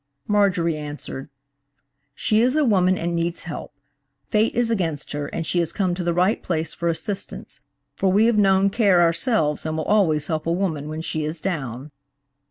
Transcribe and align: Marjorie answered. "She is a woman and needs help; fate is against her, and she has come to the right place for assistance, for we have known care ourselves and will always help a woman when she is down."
Marjorie 0.27 0.77
answered. 0.79 1.29
"She 2.15 2.41
is 2.41 2.55
a 2.55 2.65
woman 2.65 2.97
and 2.97 3.15
needs 3.15 3.43
help; 3.43 3.71
fate 4.25 4.55
is 4.55 4.71
against 4.71 5.11
her, 5.11 5.27
and 5.27 5.45
she 5.45 5.59
has 5.59 5.71
come 5.71 5.93
to 5.93 6.03
the 6.03 6.11
right 6.11 6.41
place 6.41 6.73
for 6.73 6.89
assistance, 6.89 7.59
for 7.93 8.11
we 8.11 8.25
have 8.25 8.35
known 8.35 8.71
care 8.71 8.99
ourselves 8.99 9.63
and 9.63 9.77
will 9.77 9.83
always 9.85 10.25
help 10.25 10.47
a 10.47 10.51
woman 10.51 10.89
when 10.89 11.01
she 11.01 11.23
is 11.23 11.39
down." 11.39 11.91